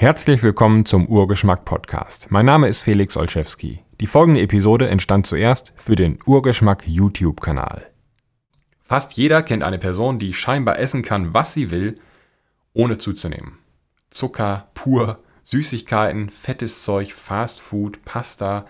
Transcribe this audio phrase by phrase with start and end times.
[0.00, 2.30] Herzlich willkommen zum Urgeschmack Podcast.
[2.30, 3.80] Mein Name ist Felix Olszewski.
[4.00, 7.84] Die folgende Episode entstand zuerst für den Urgeschmack YouTube-Kanal.
[8.78, 11.98] Fast jeder kennt eine Person, die scheinbar essen kann, was sie will,
[12.74, 13.58] ohne zuzunehmen.
[14.10, 18.66] Zucker, pur, Süßigkeiten, fettes Zeug, Fastfood, Pasta,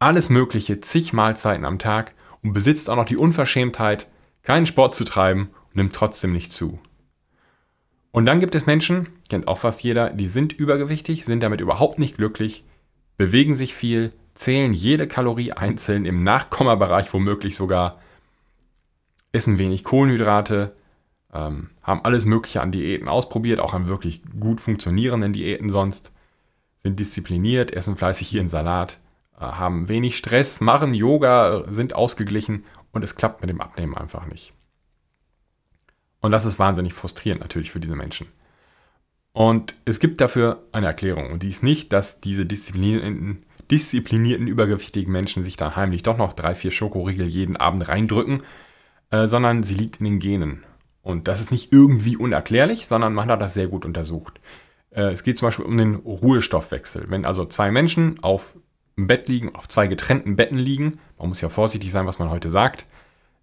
[0.00, 2.12] alles Mögliche, zig Mahlzeiten am Tag
[2.42, 4.08] und besitzt auch noch die Unverschämtheit,
[4.42, 6.80] keinen Sport zu treiben und nimmt trotzdem nicht zu.
[8.14, 11.98] Und dann gibt es Menschen, kennt auch fast jeder, die sind übergewichtig, sind damit überhaupt
[11.98, 12.62] nicht glücklich,
[13.16, 17.98] bewegen sich viel, zählen jede Kalorie einzeln im Nachkommabereich womöglich sogar,
[19.32, 20.76] essen wenig Kohlenhydrate,
[21.32, 26.12] ähm, haben alles Mögliche an Diäten ausprobiert, auch an wirklich gut funktionierenden Diäten sonst,
[26.84, 29.00] sind diszipliniert, essen fleißig ihren Salat,
[29.36, 32.62] äh, haben wenig Stress, machen Yoga, sind ausgeglichen
[32.92, 34.52] und es klappt mit dem Abnehmen einfach nicht.
[36.24, 38.28] Und das ist wahnsinnig frustrierend natürlich für diese Menschen.
[39.34, 41.30] Und es gibt dafür eine Erklärung.
[41.30, 46.32] Und die ist nicht, dass diese disziplinierten, disziplinierten übergewichtigen Menschen sich dann heimlich doch noch
[46.32, 48.42] drei, vier Schokoriegel jeden Abend reindrücken,
[49.10, 50.64] äh, sondern sie liegt in den Genen.
[51.02, 54.40] Und das ist nicht irgendwie unerklärlich, sondern man hat das sehr gut untersucht.
[54.92, 57.04] Äh, es geht zum Beispiel um den Ruhestoffwechsel.
[57.10, 58.56] Wenn also zwei Menschen auf
[58.96, 62.30] dem Bett liegen, auf zwei getrennten Betten liegen, man muss ja vorsichtig sein, was man
[62.30, 62.86] heute sagt,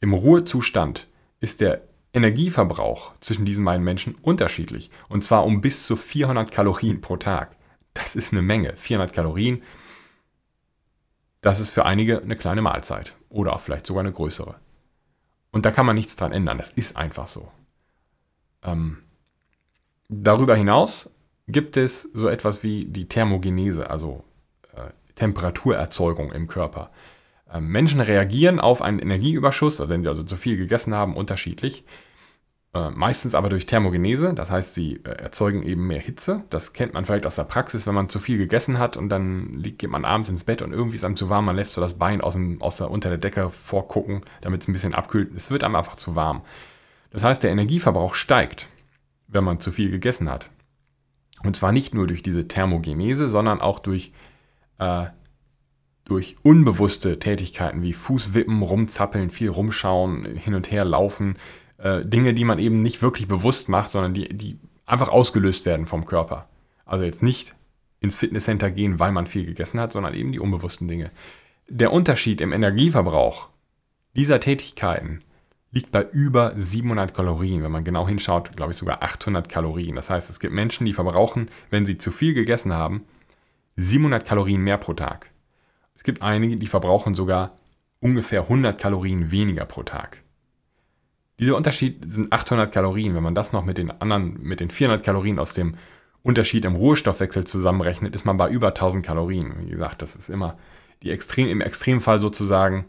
[0.00, 1.06] im Ruhezustand
[1.38, 4.90] ist der Energieverbrauch zwischen diesen beiden Menschen unterschiedlich.
[5.08, 7.56] Und zwar um bis zu 400 Kalorien pro Tag.
[7.94, 8.76] Das ist eine Menge.
[8.76, 9.62] 400 Kalorien,
[11.42, 13.16] das ist für einige eine kleine Mahlzeit.
[13.28, 14.56] Oder auch vielleicht sogar eine größere.
[15.50, 16.58] Und da kann man nichts dran ändern.
[16.58, 17.50] Das ist einfach so.
[18.62, 18.98] Ähm,
[20.08, 21.10] darüber hinaus
[21.48, 24.24] gibt es so etwas wie die Thermogenese, also
[24.74, 26.90] äh, Temperaturerzeugung im Körper.
[27.52, 31.84] Ähm, Menschen reagieren auf einen Energieüberschuss, also wenn sie also zu viel gegessen haben, unterschiedlich.
[32.74, 36.44] Äh, meistens aber durch Thermogenese, das heißt, sie äh, erzeugen eben mehr Hitze.
[36.48, 39.58] Das kennt man vielleicht aus der Praxis, wenn man zu viel gegessen hat und dann
[39.58, 41.82] liegt, geht man abends ins Bett und irgendwie ist einem zu warm, man lässt so
[41.82, 45.34] das Bein aus, dem, aus der, unter der Decke vorgucken, damit es ein bisschen abkühlt.
[45.36, 46.42] Es wird einem einfach zu warm.
[47.10, 48.68] Das heißt, der Energieverbrauch steigt,
[49.28, 50.48] wenn man zu viel gegessen hat.
[51.42, 54.12] Und zwar nicht nur durch diese Thermogenese, sondern auch durch
[54.78, 55.06] äh,
[56.04, 61.36] durch unbewusste Tätigkeiten wie Fußwippen, rumzappeln, viel rumschauen, hin und her laufen,
[61.78, 65.86] äh, Dinge, die man eben nicht wirklich bewusst macht, sondern die, die einfach ausgelöst werden
[65.86, 66.48] vom Körper.
[66.84, 67.54] Also jetzt nicht
[68.00, 71.10] ins Fitnesscenter gehen, weil man viel gegessen hat, sondern eben die unbewussten Dinge.
[71.68, 73.48] Der Unterschied im Energieverbrauch
[74.14, 75.22] dieser Tätigkeiten
[75.70, 77.62] liegt bei über 700 Kalorien.
[77.62, 79.96] Wenn man genau hinschaut, glaube ich sogar 800 Kalorien.
[79.96, 83.04] Das heißt, es gibt Menschen, die verbrauchen, wenn sie zu viel gegessen haben,
[83.76, 85.31] 700 Kalorien mehr pro Tag.
[85.94, 87.58] Es gibt einige, die verbrauchen sogar
[88.00, 90.22] ungefähr 100 Kalorien weniger pro Tag.
[91.38, 93.14] Dieser Unterschied sind 800 Kalorien.
[93.14, 95.76] Wenn man das noch mit den anderen, mit den 400 Kalorien aus dem
[96.22, 99.54] Unterschied im Ruhestoffwechsel zusammenrechnet, ist man bei über 1000 Kalorien.
[99.58, 100.56] Wie gesagt, das ist immer
[101.02, 102.84] die Extrem, im Extremfall sozusagen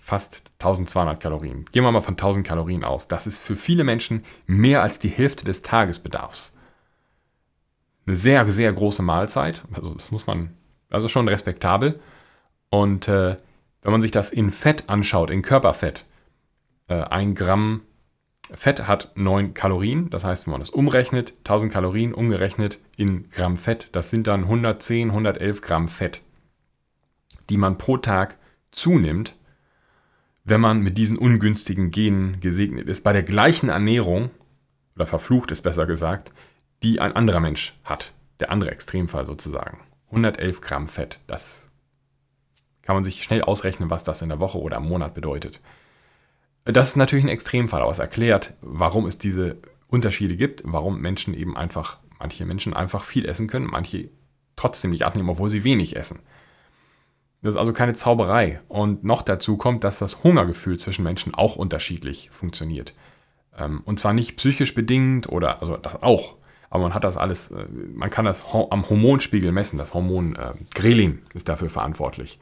[0.00, 1.64] fast 1200 Kalorien.
[1.72, 3.08] Gehen wir mal von 1000 Kalorien aus.
[3.08, 6.52] Das ist für viele Menschen mehr als die Hälfte des Tagesbedarfs.
[8.06, 9.62] Eine sehr, sehr große Mahlzeit.
[9.72, 10.50] Also das muss man,
[10.90, 12.00] also schon respektabel.
[12.74, 13.36] Und äh,
[13.82, 16.06] wenn man sich das in Fett anschaut, in Körperfett,
[16.88, 17.82] äh, ein Gramm
[18.52, 20.10] Fett hat 9 Kalorien.
[20.10, 24.42] Das heißt, wenn man das umrechnet, 1000 Kalorien umgerechnet in Gramm Fett, das sind dann
[24.42, 26.22] 110, 111 Gramm Fett,
[27.48, 28.38] die man pro Tag
[28.72, 29.36] zunimmt,
[30.42, 33.04] wenn man mit diesen ungünstigen Genen gesegnet ist.
[33.04, 34.30] Bei der gleichen Ernährung,
[34.96, 36.32] oder verflucht ist besser gesagt,
[36.82, 38.14] die ein anderer Mensch hat.
[38.40, 39.78] Der andere Extremfall sozusagen.
[40.08, 41.20] 111 Gramm Fett.
[41.28, 41.70] Das
[42.84, 45.60] kann man sich schnell ausrechnen, was das in der Woche oder im Monat bedeutet.
[46.64, 49.58] Das ist natürlich ein Extremfall, aber es erklärt, warum es diese
[49.88, 54.10] Unterschiede gibt, warum Menschen eben einfach, manche Menschen einfach viel essen können, manche
[54.56, 56.20] trotzdem nicht abnehmen, obwohl sie wenig essen.
[57.42, 58.60] Das ist also keine Zauberei.
[58.68, 62.94] Und noch dazu kommt, dass das Hungergefühl zwischen Menschen auch unterschiedlich funktioniert.
[63.56, 66.36] Ähm, und zwar nicht psychisch bedingt oder, also das auch,
[66.70, 69.78] aber man hat das alles, äh, man kann das am Hormonspiegel messen.
[69.78, 72.40] Das Hormon äh, Grelin ist dafür verantwortlich.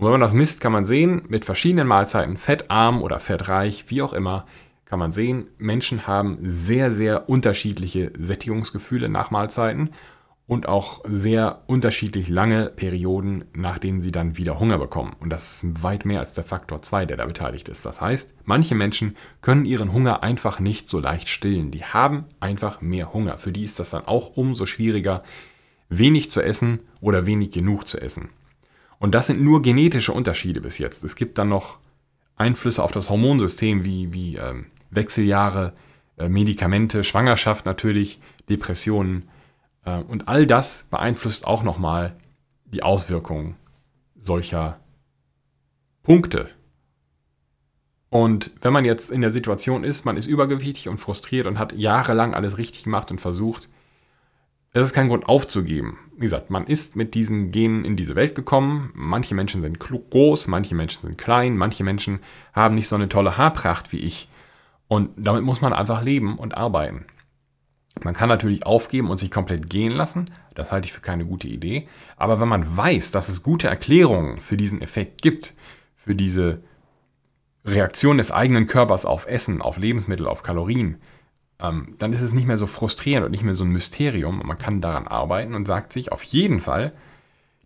[0.00, 4.00] Und wenn man das misst, kann man sehen, mit verschiedenen Mahlzeiten, fettarm oder fettreich, wie
[4.00, 4.46] auch immer,
[4.86, 9.90] kann man sehen, Menschen haben sehr, sehr unterschiedliche Sättigungsgefühle nach Mahlzeiten
[10.46, 15.16] und auch sehr unterschiedlich lange Perioden, nach denen sie dann wieder Hunger bekommen.
[15.20, 17.84] Und das ist weit mehr als der Faktor 2, der da beteiligt ist.
[17.84, 21.72] Das heißt, manche Menschen können ihren Hunger einfach nicht so leicht stillen.
[21.72, 23.36] Die haben einfach mehr Hunger.
[23.36, 25.22] Für die ist das dann auch umso schwieriger,
[25.90, 28.30] wenig zu essen oder wenig genug zu essen.
[29.00, 31.02] Und das sind nur genetische Unterschiede bis jetzt.
[31.02, 31.78] Es gibt dann noch
[32.36, 35.72] Einflüsse auf das Hormonsystem wie, wie ähm, Wechseljahre,
[36.18, 38.20] äh, Medikamente, Schwangerschaft natürlich,
[38.50, 39.28] Depressionen.
[39.84, 42.14] Äh, und all das beeinflusst auch nochmal
[42.66, 43.56] die Auswirkungen
[44.16, 44.78] solcher
[46.02, 46.50] Punkte.
[48.10, 51.72] Und wenn man jetzt in der Situation ist, man ist übergewichtig und frustriert und hat
[51.72, 53.70] jahrelang alles richtig gemacht und versucht,
[54.72, 55.98] es ist kein Grund aufzugeben.
[56.14, 58.92] Wie gesagt, man ist mit diesen Genen in diese Welt gekommen.
[58.94, 62.20] Manche Menschen sind groß, manche Menschen sind klein, manche Menschen
[62.52, 64.28] haben nicht so eine tolle Haarpracht wie ich.
[64.86, 67.06] Und damit muss man einfach leben und arbeiten.
[68.02, 70.26] Man kann natürlich aufgeben und sich komplett gehen lassen.
[70.54, 71.88] Das halte ich für keine gute Idee.
[72.16, 75.54] Aber wenn man weiß, dass es gute Erklärungen für diesen Effekt gibt,
[75.96, 76.62] für diese
[77.64, 81.00] Reaktion des eigenen Körpers auf Essen, auf Lebensmittel, auf Kalorien,
[81.62, 84.40] ähm, dann ist es nicht mehr so frustrierend und nicht mehr so ein Mysterium.
[84.40, 86.92] Und man kann daran arbeiten und sagt sich auf jeden Fall,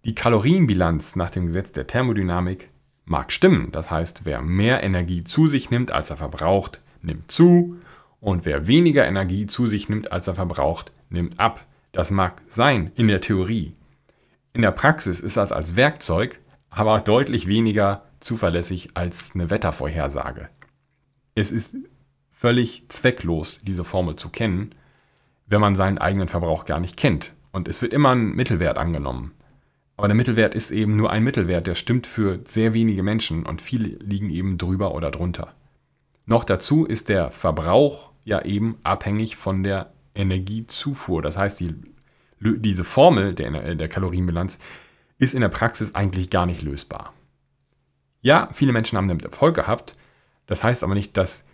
[0.04, 2.70] die Kalorienbilanz nach dem Gesetz der Thermodynamik
[3.04, 3.70] mag stimmen.
[3.72, 7.76] Das heißt, wer mehr Energie zu sich nimmt, als er verbraucht, nimmt zu.
[8.20, 11.64] Und wer weniger Energie zu sich nimmt, als er verbraucht, nimmt ab.
[11.92, 13.74] Das mag sein in der Theorie.
[14.52, 16.38] In der Praxis ist das als Werkzeug
[16.74, 20.48] aber deutlich weniger zuverlässig als eine Wettervorhersage.
[21.34, 21.76] Es ist
[22.44, 24.74] völlig zwecklos, diese Formel zu kennen,
[25.46, 27.32] wenn man seinen eigenen Verbrauch gar nicht kennt.
[27.52, 29.32] Und es wird immer ein Mittelwert angenommen.
[29.96, 33.62] Aber der Mittelwert ist eben nur ein Mittelwert, der stimmt für sehr wenige Menschen und
[33.62, 35.54] viele liegen eben drüber oder drunter.
[36.26, 41.22] Noch dazu ist der Verbrauch ja eben abhängig von der Energiezufuhr.
[41.22, 41.74] Das heißt, die,
[42.40, 44.58] diese Formel der, der Kalorienbilanz
[45.16, 47.14] ist in der Praxis eigentlich gar nicht lösbar.
[48.20, 49.96] Ja, viele Menschen haben damit Erfolg gehabt.
[50.44, 51.46] Das heißt aber nicht, dass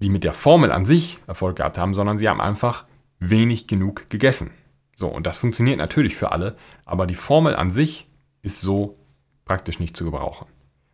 [0.00, 2.84] die mit der Formel an sich Erfolg gehabt haben, sondern sie haben einfach
[3.18, 4.50] wenig genug gegessen.
[4.94, 8.08] So, und das funktioniert natürlich für alle, aber die Formel an sich
[8.42, 8.96] ist so
[9.44, 10.46] praktisch nicht zu gebrauchen.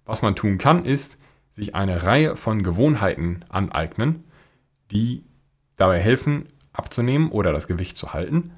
[0.04, 1.18] Was man tun kann, ist,
[1.50, 4.24] sich eine Reihe von Gewohnheiten aneignen,
[4.90, 5.24] die
[5.76, 8.52] dabei helfen, abzunehmen oder das Gewicht zu halten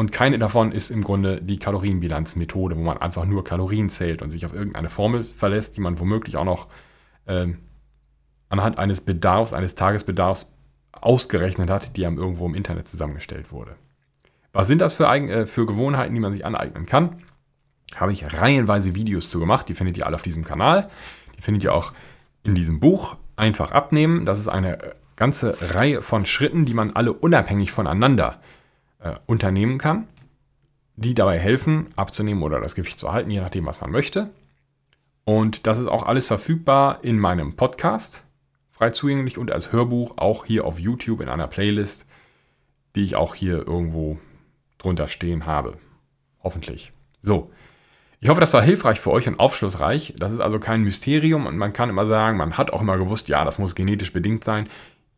[0.00, 4.30] und keine davon ist im Grunde die Kalorienbilanzmethode, wo man einfach nur Kalorien zählt und
[4.30, 6.68] sich auf irgendeine Formel verlässt, die man womöglich auch noch
[7.26, 7.48] äh,
[8.48, 10.52] anhand eines Bedarfs, eines Tagesbedarfs
[10.92, 13.76] ausgerechnet hat, die einem irgendwo im Internet zusammengestellt wurde.
[14.52, 17.16] Was sind das für, äh, für Gewohnheiten, die man sich aneignen kann?
[17.94, 20.88] Habe ich reihenweise Videos zu gemacht, die findet ihr alle auf diesem Kanal.
[21.36, 21.92] Die findet ihr auch
[22.42, 23.16] in diesem Buch.
[23.36, 24.26] Einfach abnehmen.
[24.26, 28.40] Das ist eine äh, ganze Reihe von Schritten, die man alle unabhängig voneinander
[28.98, 30.08] äh, unternehmen kann,
[30.96, 34.30] die dabei helfen, abzunehmen oder das Gewicht zu halten, je nachdem, was man möchte.
[35.24, 38.22] Und das ist auch alles verfügbar in meinem Podcast,
[38.78, 42.06] frei zugänglich und als Hörbuch auch hier auf YouTube in einer Playlist,
[42.94, 44.18] die ich auch hier irgendwo
[44.78, 45.78] drunter stehen habe.
[46.44, 46.92] Hoffentlich.
[47.20, 47.50] So.
[48.20, 50.14] Ich hoffe, das war hilfreich für euch und aufschlussreich.
[50.18, 53.28] Das ist also kein Mysterium und man kann immer sagen, man hat auch immer gewusst,
[53.28, 54.68] ja, das muss genetisch bedingt sein.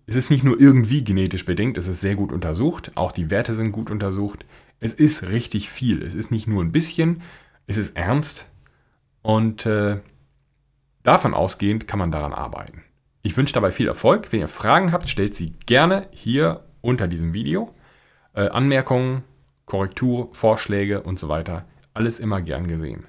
[0.07, 3.55] Es ist nicht nur irgendwie genetisch bedingt, es ist sehr gut untersucht, auch die Werte
[3.55, 4.47] sind gut untersucht.
[4.81, 7.23] Es ist richtig viel, es ist nicht nur ein bisschen,
[7.67, 8.49] es ist ernst
[9.21, 10.01] und äh,
[11.03, 12.83] davon ausgehend kann man daran arbeiten.
[13.23, 14.33] Ich wünsche dabei viel Erfolg.
[14.33, 17.75] Wenn ihr Fragen habt, stellt sie gerne hier unter diesem Video.
[18.35, 19.25] Äh, Anmerkungen,
[19.67, 23.07] Korrektur, Vorschläge und so weiter, alles immer gern gesehen.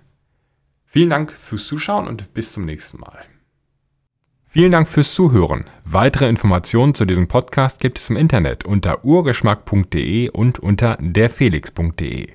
[0.85, 3.23] Vielen Dank fürs Zuschauen und bis zum nächsten Mal.
[4.43, 5.69] Vielen Dank fürs Zuhören.
[5.85, 12.27] Weitere Informationen zu diesem Podcast gibt es im Internet unter urgeschmack.de und unter derfelix.de.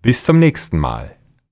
[0.00, 1.19] Bis zum nächsten Mal.